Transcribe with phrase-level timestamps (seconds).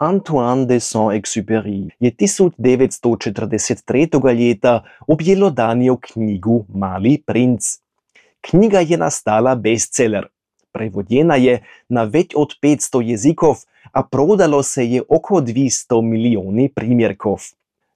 [0.00, 4.32] Antoine de Saint-Exupéry je 1943.
[4.32, 7.78] leta objelodanil knjigu Mali princ.
[8.40, 10.26] Knjiga je nastala bestseller.
[10.72, 13.56] Prevodjena je na več od 500 jezikov,
[13.92, 17.40] a prodalo se je oko 200 milijoni primjerkov.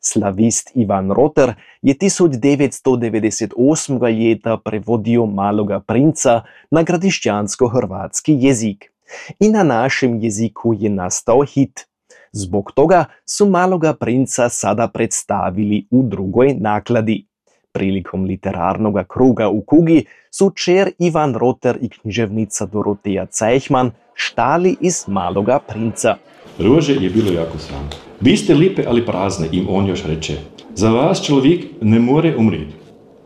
[0.00, 4.00] Slavist Ivan Roter je 1998.
[4.00, 8.92] leta prevodio Maloga princa na gradišćansko-hrvatski jezik.
[9.40, 11.89] I na našem jeziku je nastao hit.
[12.32, 17.26] Zbog toga su Maloga princa sada predstavili u drugoj nakladi.
[17.72, 25.04] Prilikom literarnog kruga u Kugi su čer Ivan Roter i književnica Doroteja Cejhman štali iz
[25.08, 26.16] Maloga princa.
[26.58, 27.90] Rože je bilo jako sram.
[28.20, 30.36] Vi ste lipe, ali prazne, im on još reče.
[30.74, 32.74] Za vas človek ne more umreti.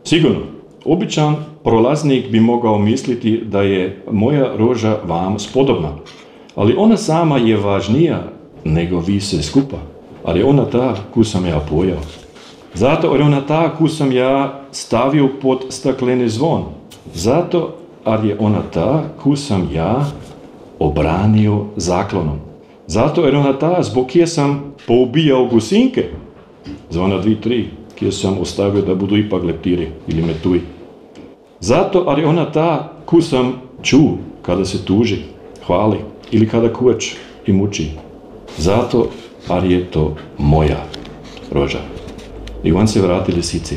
[0.03, 0.41] Sigurno,
[0.85, 5.97] običan prolaznik bi mogao misliti da je moja roža vam spodobna.
[6.55, 8.34] Ali ona sama je važnija
[8.65, 9.77] nego vi se skupa.
[10.23, 11.99] Ali ona ta, ku sam ja pojao.
[12.73, 16.63] Zato jer ona ta, ku sam ja stavio pod stakleni zvon.
[17.13, 20.05] Zato, ali je ona ta, ku sam ja
[20.79, 22.39] obranio zaklonom.
[22.87, 26.09] Zato jer ona ta, zbog kje sam poubijao gusinke.
[26.89, 30.61] Zvona dvi, tri, kje sam ostavio da budu ipak leptiri ili metuji.
[31.59, 33.97] Zato, ali ona ta, ku sam ču
[34.41, 35.17] kada se tuži,
[35.67, 35.97] hvali
[36.31, 37.13] ili kada kuvač
[37.45, 38.04] i muči.
[38.57, 39.09] Zato,
[39.47, 40.83] ali je to moja
[41.51, 41.79] roža.
[42.63, 43.75] I on se vrati lisici.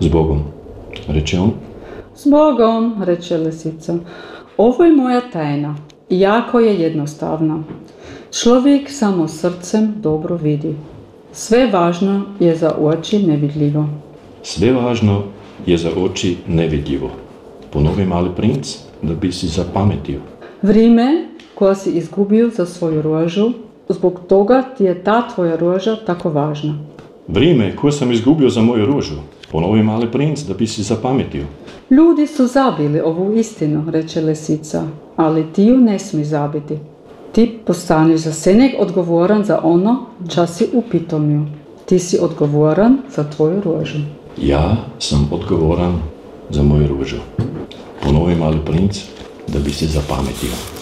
[0.00, 0.42] S Bogom,
[1.08, 1.52] reče on.
[2.16, 3.94] S Bogom, reče lisica.
[4.56, 5.76] Ovo je moja tajna.
[6.10, 7.62] Jako je jednostavna.
[8.42, 10.74] Čovjek samo srcem dobro vidi.
[11.32, 13.86] Sve važno je za oči nevidljivo.
[14.42, 15.22] Sve važno
[15.66, 17.10] je za oči nevidljivo.
[17.70, 20.20] Ponovi mali princ, da bi si zapametio.
[20.62, 23.52] Vrijeme koja si izgubio za svoju rožu,
[23.88, 26.78] zbog toga ti je ta tvoja roža tako važna.
[27.28, 29.14] Vrijeme koje sam izgubio za moju ružu,
[29.52, 31.44] ponovi mali princ, da bi si zapametio.
[31.90, 34.82] Ljudi su zabili ovu istinu, reče lisica,
[35.16, 36.78] ali ti ju ne smi zabiti.
[37.32, 41.40] Ti postaneš za senek odgovoran za ono ča si upitomio.
[41.86, 43.98] Ti si odgovoran za tvoju rožu.
[44.42, 45.98] Ja sam odgovoran
[46.50, 47.16] za moju ružu.
[48.02, 48.98] Ponovi mali princ,
[49.48, 50.73] da bi si zapametio.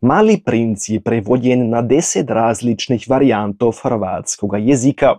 [0.00, 5.14] Mali princ je prevodjen na deset različnih varijantov hrvatskog jezika.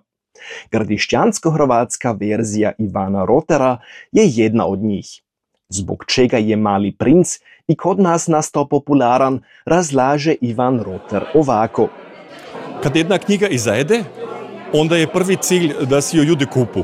[0.72, 3.78] Gradišćansko-hrvatska verzija Ivana Rotera
[4.12, 5.06] je jedna od njih.
[5.70, 7.28] Zbog čega je Mali princ
[7.68, 11.88] i kod nas nastao popularan, razlaže Ivan Roter ovako.
[12.84, 14.04] Kad jedna knjiga izajede,
[14.74, 16.84] onda je prvi cilj da si jo ljudi kupu.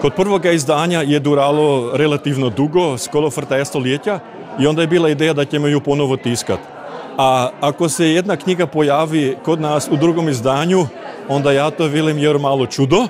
[0.00, 4.20] Kod prvoga izdanja je duralo relativno dugo, skoro frta stoljetja,
[4.60, 6.75] i onda je bila ideja da ćemo ju ponovo tiskat.
[7.18, 10.86] A ako se jedna knjiga pojavi kod nas u drugom izdanju,
[11.28, 13.06] onda ja to vilim jer malo čudo.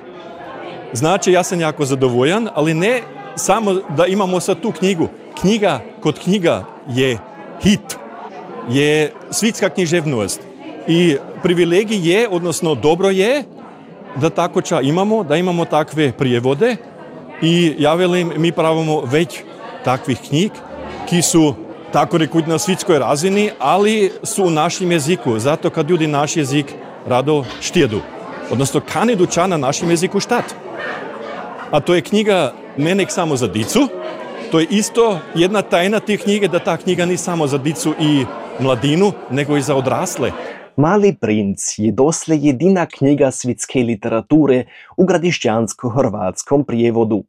[0.93, 3.03] Znači, ja sam jako zadovoljan, ali ne
[3.37, 5.09] samo da imamo sad tu knjigu.
[5.41, 7.19] Knjiga kod knjiga je
[7.63, 7.99] hit,
[8.71, 10.41] je svitska književnost.
[10.87, 13.43] I privilegij je, odnosno dobro je,
[14.17, 16.77] da tako ča imamo, da imamo takve prijevode
[17.43, 19.41] i ja velim, mi pravimo već
[19.85, 20.51] takvih knjig,
[21.09, 21.55] ki su
[21.93, 25.39] tako rekuć na svitskoj razini, ali su u našem jeziku.
[25.39, 26.75] Zato kad ljudi naš jezik
[27.07, 28.01] rado štijedu.
[28.51, 30.45] Odnosno, kanidu ča na našem jeziku štat.
[31.71, 33.89] A to je knjiga ne nek samo za dicu,
[34.51, 38.25] to je isto jedna tajna te knjige, da ta knjiga ni samo za dicu i
[38.61, 40.33] mladinu, nego i za odrasle.
[40.77, 44.65] Mali princ je doslej jedina knjiga svitske literature
[44.97, 47.25] u gradišćansko-hrvatskom prijevodu.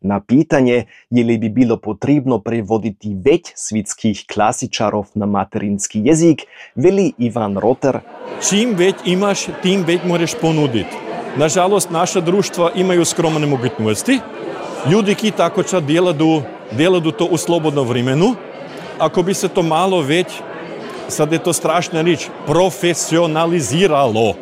[0.00, 6.42] Na pitanje je li bi bilo potrebno prevoditi već svitskih klasičarov na materinski jezik,
[6.74, 7.98] veli Ivan Roter.
[8.48, 10.96] Čim već imaš, tim već moraš ponuditi.
[11.36, 14.18] Nažalost, naša društva imaju skromne mogućnosti.
[14.90, 18.34] Ljudi ki tako ča deladu, deladu to u slobodnom vremenu.
[18.98, 20.26] Ako bi se to malo već,
[21.08, 24.34] sad je to strašna rič, profesionaliziralo,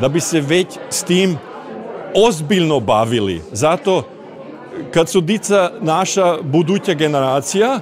[0.00, 1.38] da bi se već s tim
[2.14, 3.42] ozbiljno bavili.
[3.52, 4.13] Zato
[4.90, 7.80] kad su dica naša buduća generacija,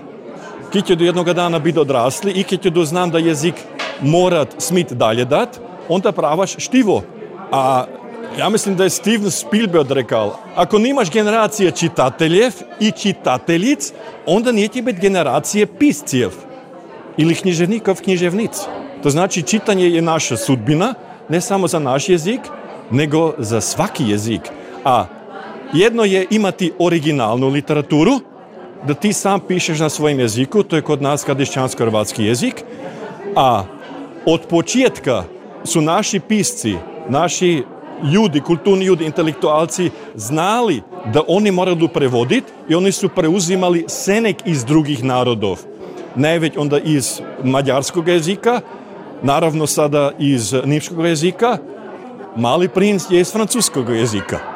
[0.72, 3.54] ki će do jednog dana biti odrasli i ki će do znam da jezik
[4.00, 7.02] morat smit dalje dat, onda pravaš štivo.
[7.52, 7.84] A
[8.38, 13.92] ja mislim da je Steven Spielberg rekao, ako nimaš generacije čitateljev i čitateljic,
[14.26, 16.30] onda nije ti biti generacije piscijev
[17.16, 18.60] ili književnikov književnic.
[19.02, 20.94] To znači čitanje je naša sudbina,
[21.28, 22.40] ne samo za naš jezik,
[22.90, 24.40] nego za svaki jezik.
[24.84, 25.04] A
[25.72, 28.20] jedno je imati originalnu literaturu,
[28.86, 32.64] da ti sam pišeš na svojem jeziku, to je kod nas kadišćansko-hrvatski jezik,
[33.36, 33.64] a
[34.26, 35.24] od početka
[35.64, 36.74] su naši pisci,
[37.08, 37.62] naši
[38.12, 40.82] ljudi, kulturni ljudi, intelektualci znali
[41.12, 45.60] da oni moraju prevoditi i oni su preuzimali senek iz drugih narodov.
[46.14, 48.60] Najveć onda iz mađarskog jezika,
[49.22, 51.58] naravno sada iz nimškog jezika,
[52.36, 54.51] Mali princ je iz francuskog jezika.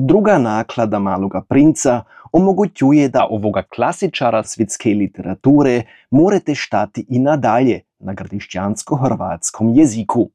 [0.00, 2.02] Druga naklada Maloga princa
[2.32, 10.30] omogućuje da ovoga klasičara svjetske literature morate štati i nadalje na gradišćansko-hrvatskom jeziku.